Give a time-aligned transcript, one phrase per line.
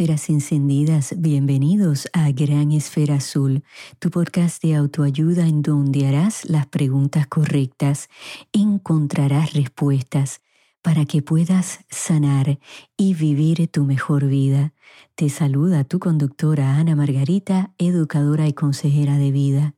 [0.00, 3.62] Esferas encendidas, bienvenidos a Gran Esfera Azul,
[3.98, 8.08] tu podcast de autoayuda en donde harás las preguntas correctas,
[8.54, 10.40] encontrarás respuestas
[10.80, 12.58] para que puedas sanar
[12.96, 14.72] y vivir tu mejor vida.
[15.16, 19.74] Te saluda tu conductora Ana Margarita, educadora y consejera de vida.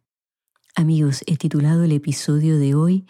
[0.76, 3.06] Amigos, he titulado el episodio de hoy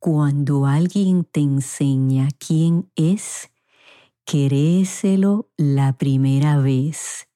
[0.00, 3.49] Cuando alguien te enseña quién es,
[4.30, 7.28] queréselo la primera vez.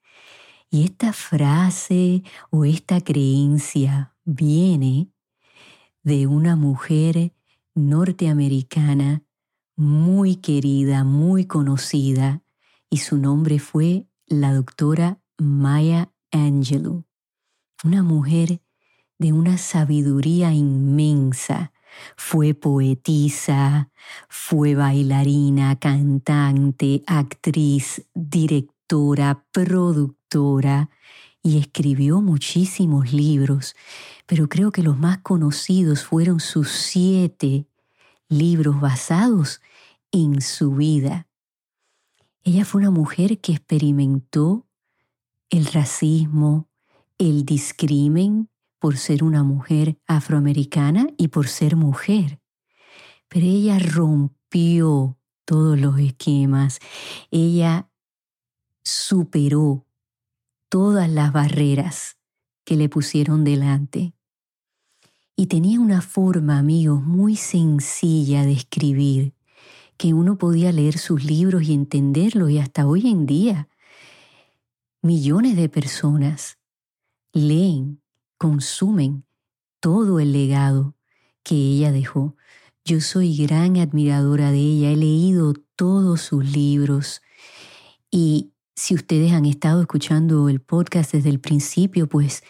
[0.70, 5.10] Y esta frase o esta creencia viene
[6.04, 7.34] de una mujer
[7.74, 9.24] norteamericana
[9.74, 12.44] muy querida, muy conocida,
[12.88, 17.06] y su nombre fue la doctora Maya Angelou,
[17.82, 18.62] una mujer
[19.18, 21.72] de una sabiduría inmensa,
[22.16, 23.90] fue poetisa,
[24.28, 30.90] fue bailarina, cantante, actriz, directora, productora
[31.42, 33.76] y escribió muchísimos libros,
[34.26, 37.66] pero creo que los más conocidos fueron sus siete
[38.28, 39.60] libros basados
[40.10, 41.26] en su vida.
[42.42, 44.66] Ella fue una mujer que experimentó
[45.50, 46.68] el racismo,
[47.18, 48.48] el discrimen,
[48.84, 52.38] por ser una mujer afroamericana y por ser mujer.
[53.28, 56.80] Pero ella rompió todos los esquemas,
[57.30, 57.88] ella
[58.82, 59.86] superó
[60.68, 62.18] todas las barreras
[62.66, 64.12] que le pusieron delante.
[65.34, 69.32] Y tenía una forma, amigos, muy sencilla de escribir,
[69.96, 73.66] que uno podía leer sus libros y entenderlos y hasta hoy en día
[75.00, 76.58] millones de personas
[77.32, 78.03] leen
[78.44, 79.24] consumen
[79.80, 80.94] todo el legado
[81.42, 82.36] que ella dejó.
[82.84, 87.22] Yo soy gran admiradora de ella, he leído todos sus libros
[88.10, 92.42] y si ustedes han estado escuchando el podcast desde el principio, pues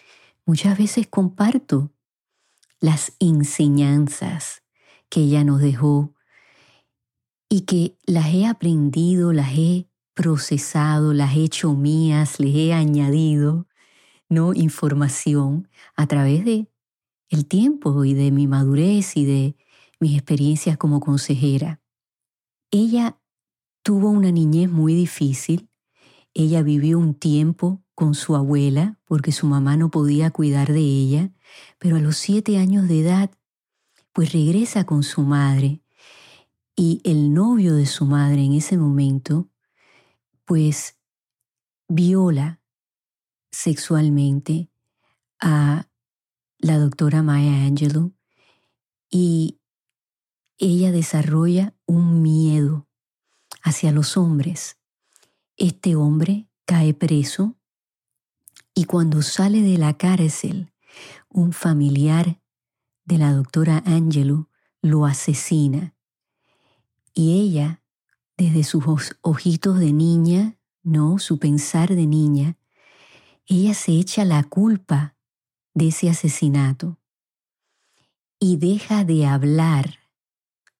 [0.44, 1.93] muchas veces comparto
[2.81, 4.65] las enseñanzas
[5.09, 6.12] que ella nos dejó
[7.49, 13.69] y que las he aprendido, las he procesado, las he hecho mías, les he añadido
[14.28, 16.68] no información a través de
[17.28, 19.56] el tiempo y de mi madurez y de
[20.00, 21.80] mis experiencias como consejera.
[22.70, 23.18] Ella
[23.82, 25.68] tuvo una niñez muy difícil.
[26.32, 31.32] Ella vivió un tiempo con su abuela porque su mamá no podía cuidar de ella,
[31.78, 33.30] pero a los siete años de edad,
[34.12, 35.80] pues regresa con su madre
[36.76, 39.48] y el novio de su madre en ese momento,
[40.44, 40.98] pues
[41.88, 42.60] viola
[43.54, 44.69] sexualmente
[45.41, 45.88] a
[46.59, 48.12] la doctora Maya Angelou
[49.09, 49.60] y
[50.59, 52.88] ella desarrolla un miedo
[53.62, 54.78] hacia los hombres.
[55.56, 57.56] Este hombre cae preso
[58.75, 60.72] y cuando sale de la cárcel,
[61.28, 62.41] un familiar
[63.04, 64.48] de la doctora Angelou
[64.82, 65.94] lo asesina.
[67.12, 67.82] Y ella,
[68.36, 72.56] desde sus ojitos de niña, no, su pensar de niña,
[73.47, 75.16] ella se echa la culpa
[75.75, 76.99] de ese asesinato
[78.38, 79.99] y deja de hablar.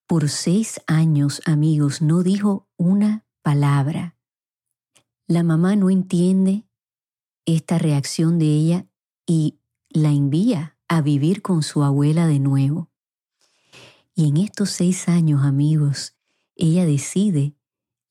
[0.07, 4.15] Por seis años, amigos, no dijo una palabra.
[5.27, 6.67] La mamá no entiende
[7.45, 8.87] esta reacción de ella
[9.25, 9.59] y
[9.89, 12.91] la envía a vivir con su abuela de nuevo.
[14.13, 16.15] Y en estos seis años, amigos,
[16.55, 17.55] ella decide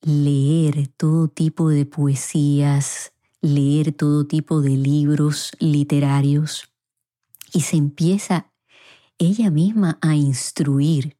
[0.01, 3.14] leer todo tipo de poesías,
[3.45, 6.71] leer todo tipo de libros literarios
[7.53, 8.51] y se empieza
[9.17, 11.17] ella misma a instruir.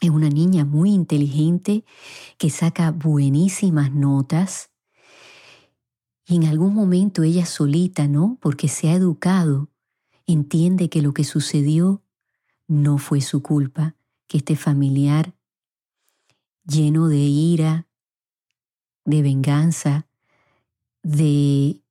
[0.00, 1.84] Es una niña muy inteligente
[2.38, 4.70] que saca buenísimas notas
[6.26, 8.38] y en algún momento ella solita, ¿no?
[8.40, 9.70] Porque se ha educado,
[10.26, 12.02] entiende que lo que sucedió
[12.68, 13.96] no fue su culpa,
[14.26, 15.34] que este familiar
[16.64, 17.88] lleno de ira,
[19.04, 20.06] de venganza,
[21.02, 21.82] de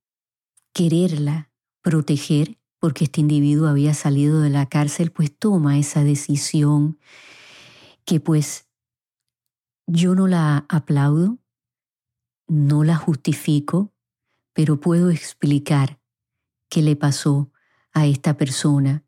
[0.72, 1.50] quererla
[1.82, 6.98] proteger, porque este individuo había salido de la cárcel, pues toma esa decisión
[8.04, 8.68] que pues
[9.86, 11.38] yo no la aplaudo,
[12.48, 13.92] no la justifico,
[14.52, 16.00] pero puedo explicar
[16.68, 17.52] qué le pasó
[17.92, 19.04] a esta persona.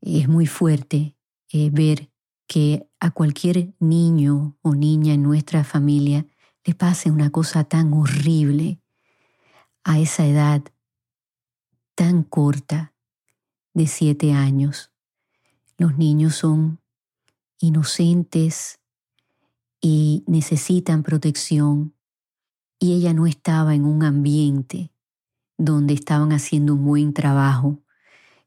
[0.00, 1.16] Es muy fuerte
[1.50, 2.10] eh, ver
[2.46, 6.26] que a cualquier niño o niña en nuestra familia
[6.64, 8.80] le pase una cosa tan horrible
[9.84, 10.62] a esa edad
[11.94, 12.94] tan corta
[13.74, 14.90] de siete años.
[15.76, 16.80] Los niños son
[17.58, 18.80] inocentes
[19.80, 21.94] y necesitan protección
[22.78, 24.92] y ella no estaba en un ambiente
[25.56, 27.80] donde estaban haciendo un buen trabajo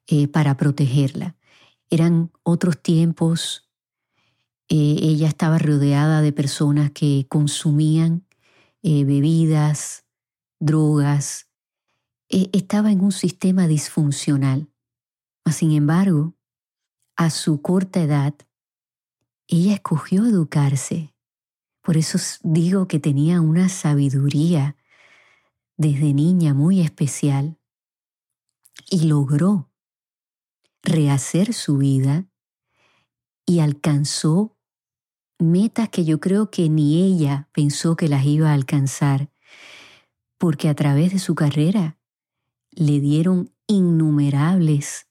[0.08, 1.36] eh, para protegerla.
[1.90, 3.70] Eran otros tiempos,
[4.70, 8.26] eh, ella estaba rodeada de personas que consumían
[8.84, 10.07] eh, bebidas,
[10.60, 11.48] drogas,
[12.30, 14.70] estaba en un sistema disfuncional.
[15.52, 16.36] Sin embargo,
[17.16, 18.36] a su corta edad,
[19.48, 21.14] ella escogió educarse.
[21.82, 24.76] Por eso digo que tenía una sabiduría
[25.78, 27.58] desde niña muy especial
[28.90, 29.72] y logró
[30.84, 32.28] rehacer su vida
[33.46, 34.58] y alcanzó
[35.40, 39.32] metas que yo creo que ni ella pensó que las iba a alcanzar,
[40.38, 41.98] porque a través de su carrera
[42.72, 45.08] le dieron innumerables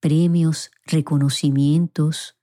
[0.00, 2.36] premios, reconocimientos,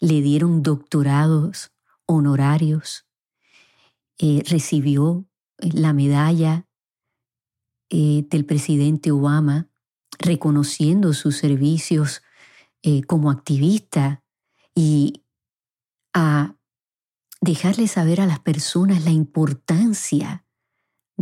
[0.00, 1.72] le dieron doctorados
[2.06, 3.06] honorarios,
[4.18, 5.26] eh, recibió
[5.58, 6.66] la medalla
[7.90, 9.68] eh, del presidente Obama
[10.18, 12.22] reconociendo sus servicios
[12.82, 14.22] eh, como activista
[14.74, 15.24] y
[16.14, 16.56] a
[17.40, 20.44] dejarle saber a las personas la importancia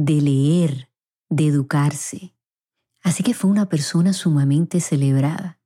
[0.04, 0.90] de leer,
[1.28, 2.34] de educarse.
[3.02, 5.58] Así que fue una persona sumamente celebrada.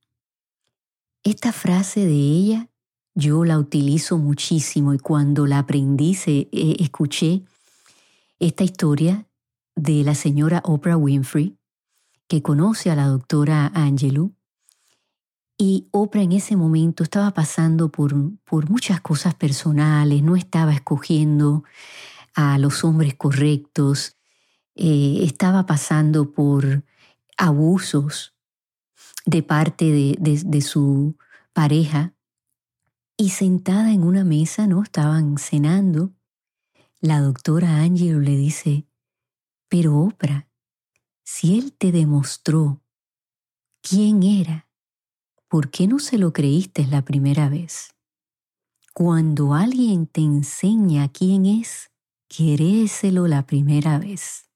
[1.23, 2.69] Esta frase de ella
[3.15, 7.45] yo la utilizo muchísimo y cuando la aprendí se, eh, escuché
[8.41, 9.29] esta historia
[9.77, 11.57] de la señora Oprah Winfrey,
[12.27, 14.35] que conoce a la doctora Angelou.
[15.57, 21.63] Y Oprah en ese momento estaba pasando por, por muchas cosas personales, no estaba escogiendo
[22.35, 24.14] a los hombres correctos,
[24.75, 26.85] eh, estaba pasando por
[27.37, 28.35] abusos
[29.27, 31.17] de parte de, de, su
[31.53, 32.15] pareja
[33.17, 34.83] y sentada en una mesa, ¿no?
[34.83, 36.13] Estaban cenando.
[37.01, 38.87] La doctora Angelo le dice,
[39.69, 40.49] pero Oprah,
[41.25, 42.83] si él te demostró
[43.81, 44.69] quién era,
[45.49, 47.95] ¿por qué no se lo creíste la primera vez?
[48.93, 51.91] Cuando alguien te enseña quién es,
[52.29, 54.51] queréselo la primera vez.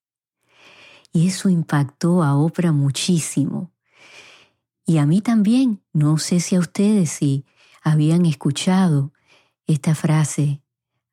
[1.12, 3.70] Y eso impactó a Oprah muchísimo.
[4.84, 7.44] Y a mí también, no sé si a ustedes si
[7.82, 9.12] habían escuchado
[9.66, 10.62] esta frase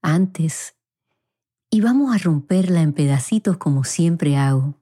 [0.01, 0.75] antes
[1.69, 4.75] y vamos a romperla en pedacitos como siempre hago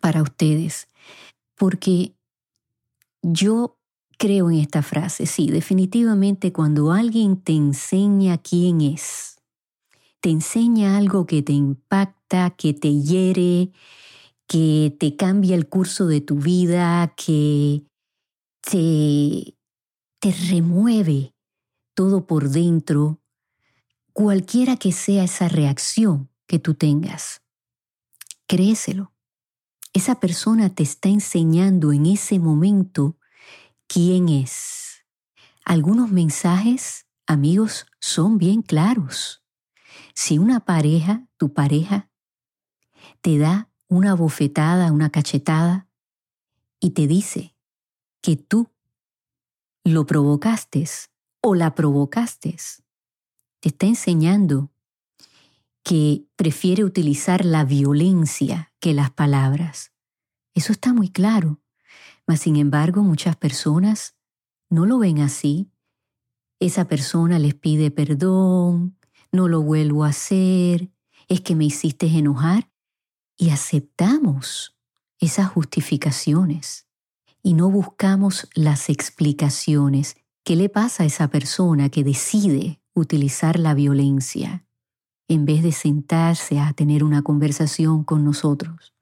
[0.00, 0.86] para ustedes,
[1.56, 2.14] porque
[3.22, 3.78] yo
[4.16, 9.40] creo en esta frase, sí, definitivamente cuando alguien te enseña quién es,
[10.20, 13.72] te enseña algo que te impacta, que te hiere,
[14.46, 17.86] que te cambia el curso de tu vida, que
[18.60, 19.56] te,
[20.20, 21.34] te remueve
[21.94, 23.22] todo por dentro,
[24.12, 27.42] cualquiera que sea esa reacción que tú tengas.
[28.46, 29.12] Créeselo.
[29.92, 33.16] Esa persona te está enseñando en ese momento
[33.86, 35.04] quién es.
[35.64, 39.44] Algunos mensajes, amigos, son bien claros.
[40.14, 42.10] Si una pareja, tu pareja,
[43.20, 45.88] te da una bofetada, una cachetada,
[46.80, 47.56] y te dice
[48.20, 48.68] que tú
[49.84, 50.84] lo provocaste
[51.40, 52.56] o la provocaste,
[53.60, 54.70] te está enseñando
[55.82, 59.92] que prefiere utilizar la violencia que las palabras.
[60.54, 61.60] Eso está muy claro.
[62.26, 64.16] Mas, sin embargo, muchas personas
[64.70, 65.70] no lo ven así.
[66.58, 68.96] Esa persona les pide perdón,
[69.30, 70.90] no lo vuelvo a hacer,
[71.28, 72.70] es que me hiciste enojar.
[73.36, 74.76] Y aceptamos
[75.18, 76.86] esas justificaciones
[77.42, 80.16] y no buscamos las explicaciones.
[80.44, 84.64] ¿Qué le pasa a esa persona que decide utilizar la violencia
[85.28, 88.94] en vez de sentarse a tener una conversación con nosotros,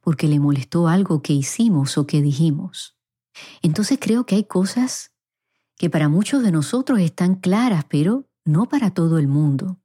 [0.00, 2.96] porque le molestó algo que hicimos o que dijimos.
[3.62, 5.12] Entonces creo que hay cosas
[5.76, 9.80] que para muchos de nosotros están claras, pero no para todo el mundo.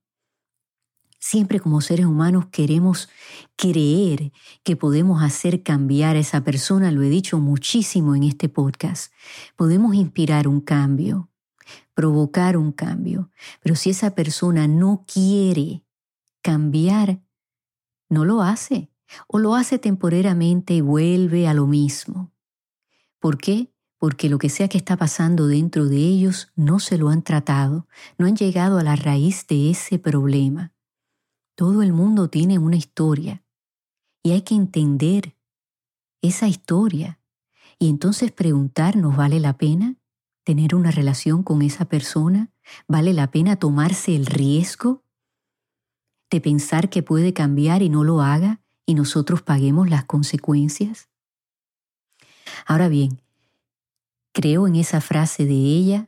[1.20, 3.10] Siempre como seres humanos queremos
[3.56, 4.32] creer
[4.64, 9.12] que podemos hacer cambiar a esa persona, lo he dicho muchísimo en este podcast.
[9.56, 11.30] Podemos inspirar un cambio,
[11.94, 13.32] provocar un cambio.
[13.62, 15.84] Pero si esa persona no quiere
[16.42, 17.20] cambiar,
[18.10, 18.92] no lo hace
[19.28, 22.32] o lo hace temporariamente y vuelve a lo mismo.
[23.20, 23.74] ¿Por qué?
[23.98, 27.88] Porque lo que sea que está pasando dentro de ellos no se lo han tratado,
[28.18, 30.77] no han llegado a la raíz de ese problema.
[31.58, 33.44] Todo el mundo tiene una historia
[34.22, 35.36] y hay que entender
[36.22, 37.20] esa historia
[37.80, 39.96] y entonces preguntarnos, ¿vale la pena?
[40.44, 42.52] tener una relación con esa persona?
[42.88, 45.04] ¿Vale la pena tomarse el riesgo
[46.30, 51.10] de pensar que puede cambiar y no lo haga y nosotros paguemos las consecuencias?
[52.68, 53.20] Ahora bien,
[54.32, 56.08] creo en esa frase de ella,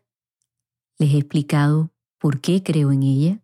[0.99, 1.89] les he explicado
[2.19, 3.39] por qué creo en ella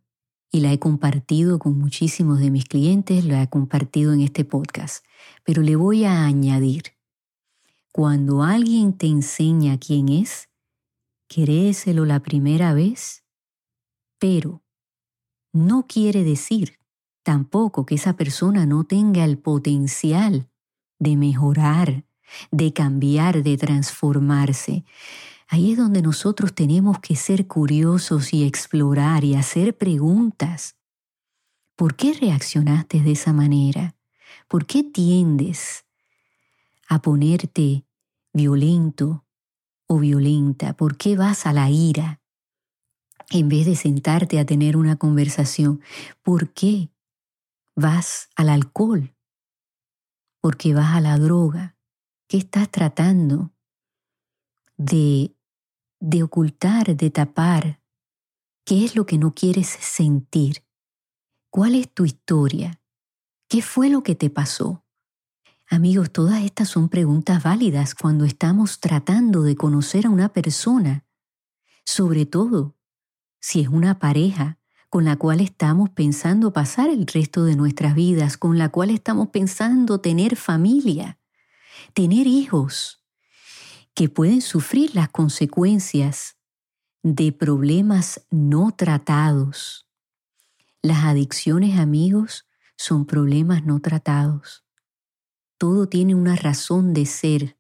[0.52, 5.06] y la he compartido con muchísimos de mis clientes, la he compartido en este podcast,
[5.44, 6.94] pero le voy a añadir,
[7.92, 10.50] cuando alguien te enseña quién es,
[11.28, 13.24] créeselo la primera vez,
[14.20, 14.64] pero
[15.54, 16.78] no quiere decir
[17.24, 20.50] tampoco que esa persona no tenga el potencial
[21.00, 22.06] de mejorar,
[22.52, 24.86] de cambiar, de transformarse.
[25.48, 30.76] Ahí es donde nosotros tenemos que ser curiosos y explorar y hacer preguntas.
[31.76, 33.96] ¿Por qué reaccionaste de esa manera?
[34.48, 35.86] ¿Por qué tiendes
[36.88, 37.86] a ponerte
[38.34, 39.26] violento
[39.88, 40.74] o violenta?
[40.74, 42.22] ¿Por qué vas a la ira
[43.30, 45.82] en vez de sentarte a tener una conversación?
[46.24, 46.90] ¿Por qué
[47.76, 49.14] vas al alcohol?
[50.40, 51.76] ¿Por qué vas a la droga?
[52.28, 53.52] ¿Qué estás tratando
[54.78, 55.35] de
[56.06, 57.82] de ocultar, de tapar?
[58.64, 60.64] ¿Qué es lo que no quieres sentir?
[61.50, 62.80] ¿Cuál es tu historia?
[63.48, 64.86] ¿Qué fue lo que te pasó?
[65.68, 71.06] Amigos, todas estas son preguntas válidas cuando estamos tratando de conocer a una persona,
[71.86, 72.76] sobre todo
[73.40, 74.60] si es una pareja
[74.92, 79.30] con la cual estamos pensando pasar el resto de nuestras vidas, con la cual estamos
[79.30, 81.18] pensando tener familia,
[81.96, 83.05] tener hijos
[83.96, 86.36] que pueden sufrir las consecuencias
[87.02, 89.88] de problemas no tratados.
[90.82, 92.46] Las adicciones, amigos,
[92.78, 94.66] son problemas no tratados.
[95.58, 97.58] Todo tiene una razón de ser.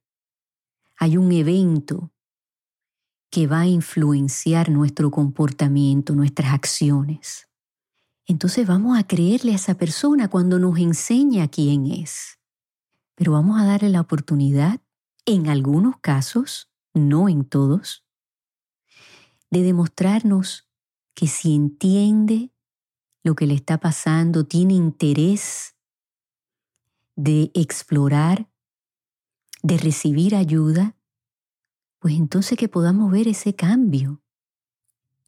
[0.97, 2.11] Hay un evento
[3.29, 7.47] que va a influenciar nuestro comportamiento, nuestras acciones.
[8.27, 12.39] Entonces vamos a creerle a esa persona cuando nos enseña quién es.
[13.15, 14.81] Pero vamos a darle la oportunidad
[15.25, 18.05] en algunos casos, no en todos,
[19.49, 20.69] de demostrarnos
[21.13, 22.51] que si entiende
[23.23, 25.75] lo que le está pasando, tiene interés
[27.15, 28.49] de explorar,
[29.63, 30.95] de recibir ayuda,
[31.99, 34.21] pues entonces que podamos ver ese cambio.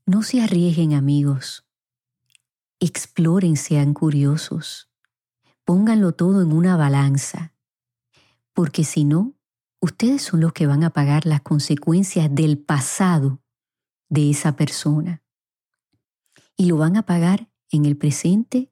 [0.06, 1.66] No se arriesguen amigos,
[2.80, 4.92] exploren, sean curiosos,
[5.66, 7.54] pónganlo todo en una balanza,
[8.54, 9.37] porque si no,
[9.88, 13.42] ustedes son los que van a pagar las consecuencias del pasado
[14.10, 15.24] de esa persona.
[16.56, 18.72] Y lo van a pagar en el presente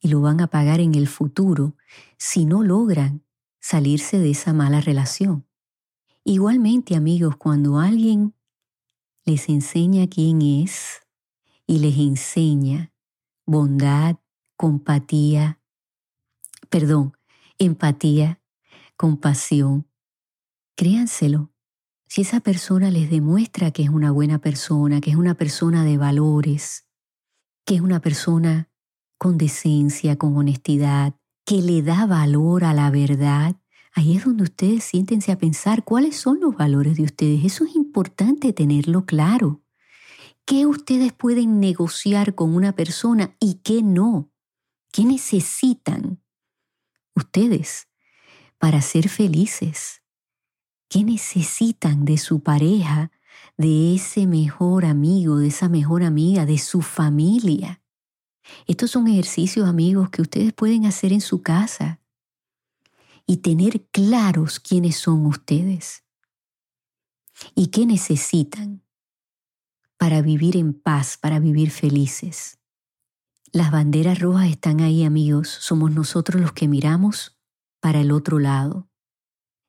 [0.00, 1.76] y lo van a pagar en el futuro
[2.16, 3.24] si no logran
[3.60, 5.46] salirse de esa mala relación.
[6.24, 8.34] Igualmente, amigos, cuando alguien
[9.24, 11.02] les enseña quién es
[11.66, 12.92] y les enseña
[13.44, 14.16] bondad,
[14.56, 15.60] compatía,
[16.70, 17.16] perdón,
[17.58, 18.40] empatía,
[18.96, 19.86] compasión,
[20.78, 21.50] Créanselo.
[22.06, 25.98] Si esa persona les demuestra que es una buena persona, que es una persona de
[25.98, 26.86] valores,
[27.66, 28.70] que es una persona
[29.18, 33.56] con decencia, con honestidad, que le da valor a la verdad,
[33.92, 37.44] ahí es donde ustedes siéntense a pensar cuáles son los valores de ustedes.
[37.44, 39.64] Eso es importante tenerlo claro.
[40.44, 44.30] ¿Qué ustedes pueden negociar con una persona y qué no?
[44.92, 46.22] ¿Qué necesitan
[47.16, 47.88] ustedes
[48.58, 50.02] para ser felices?
[50.88, 53.10] ¿Qué necesitan de su pareja,
[53.58, 57.82] de ese mejor amigo, de esa mejor amiga, de su familia?
[58.66, 62.00] Estos son ejercicios, amigos, que ustedes pueden hacer en su casa
[63.26, 66.04] y tener claros quiénes son ustedes
[67.54, 68.82] y qué necesitan
[69.98, 72.58] para vivir en paz, para vivir felices.
[73.52, 75.48] Las banderas rojas están ahí, amigos.
[75.48, 77.38] Somos nosotros los que miramos
[77.80, 78.87] para el otro lado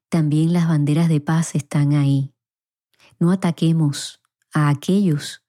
[0.10, 2.34] también las banderas de paz están ahí.
[3.20, 4.22] No ataquemos
[4.54, 5.44] a aquellos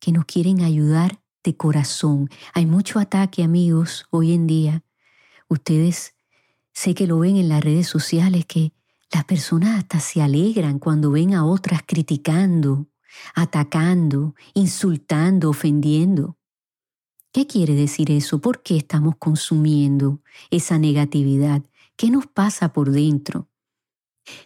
[0.00, 2.28] que nos quieren ayudar de corazón.
[2.54, 4.82] Hay mucho ataque, amigos, hoy en día.
[5.48, 6.14] Ustedes
[6.72, 8.72] sé que lo ven en las redes sociales, que
[9.12, 12.88] las personas hasta se alegran cuando ven a otras criticando,
[13.34, 16.36] atacando, insultando, ofendiendo.
[17.32, 18.40] ¿Qué quiere decir eso?
[18.40, 21.62] ¿Por qué estamos consumiendo esa negatividad?
[21.96, 23.48] ¿Qué nos pasa por dentro?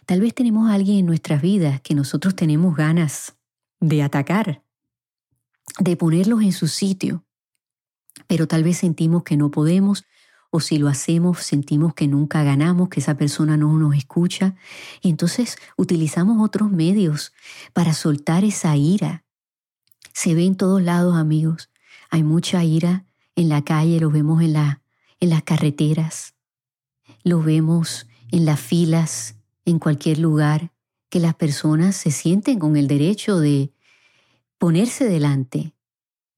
[0.05, 3.35] Tal vez tenemos a alguien en nuestras vidas que nosotros tenemos ganas
[3.79, 4.63] de atacar,
[5.79, 7.25] de ponerlos en su sitio,
[8.27, 10.05] pero tal vez sentimos que no podemos
[10.55, 14.53] o si lo hacemos sentimos que nunca ganamos, que esa persona no nos escucha.
[15.01, 17.33] Y entonces utilizamos otros medios
[17.73, 19.23] para soltar esa ira.
[20.13, 21.71] Se ve en todos lados, amigos.
[22.11, 24.83] Hay mucha ira en la calle, los vemos en, la,
[25.19, 26.35] en las carreteras,
[27.23, 30.73] los vemos en las filas, en cualquier lugar,
[31.09, 33.71] que las personas se sienten con el derecho de
[34.57, 35.75] ponerse delante,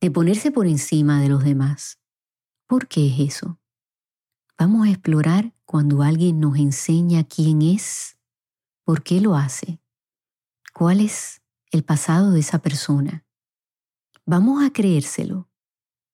[0.02, 2.00] de ponerse por encima de los demás.
[2.68, 3.60] ¿Por qué es eso?
[4.58, 8.18] Vamos a explorar cuando alguien nos enseña quién es,
[8.84, 9.80] por qué lo hace,
[10.74, 11.42] cuál es
[11.72, 13.26] el pasado de esa persona.
[14.26, 15.50] Vamos a creérselo,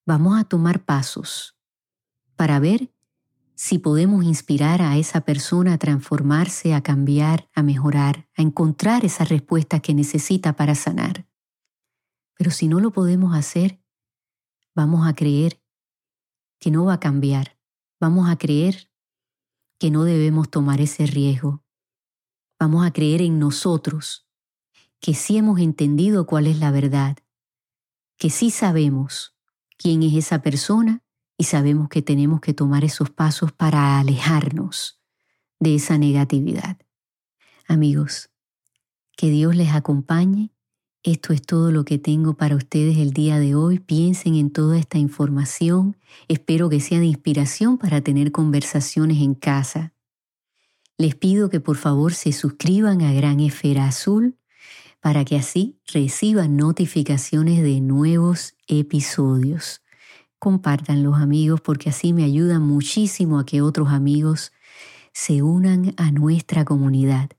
[0.05, 1.55] vamos a tomar pasos
[2.35, 2.93] para ver
[3.63, 9.23] si podemos inspirar a esa persona a transformarse, a cambiar, a mejorar, a encontrar esa
[9.23, 11.27] respuesta que necesita para sanar.
[12.35, 13.79] Pero si no lo podemos hacer,
[14.73, 15.61] vamos a creer
[16.57, 17.59] que no va a cambiar,
[17.99, 18.89] vamos a creer
[19.77, 21.63] que no debemos tomar ese riesgo,
[22.59, 24.27] vamos a creer en nosotros,
[24.99, 27.15] que sí hemos entendido cuál es la verdad,
[28.17, 29.37] que sí sabemos
[29.77, 31.03] quién es esa persona
[31.41, 35.01] y sabemos que tenemos que tomar esos pasos para alejarnos
[35.59, 36.77] de esa negatividad.
[37.67, 38.29] Amigos,
[39.17, 40.51] que Dios les acompañe.
[41.01, 43.79] Esto es todo lo que tengo para ustedes el día de hoy.
[43.79, 45.97] Piensen en toda esta información.
[46.27, 49.95] Espero que sea de inspiración para tener conversaciones en casa.
[50.95, 54.37] Les pido que por favor se suscriban a Gran Esfera Azul
[54.99, 59.80] para que así reciban notificaciones de nuevos episodios
[60.41, 64.51] compartan los amigos porque así me ayudan muchísimo a que otros amigos
[65.13, 67.29] se unan a nuestra comunidad.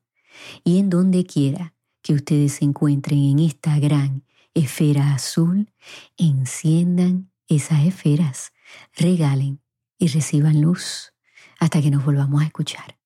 [0.62, 4.22] Y en donde quiera que ustedes se encuentren en esta gran
[4.54, 5.72] esfera azul,
[6.16, 8.52] enciendan esas esferas,
[8.94, 9.60] regalen
[9.98, 11.12] y reciban luz
[11.58, 12.96] hasta que nos volvamos a escuchar.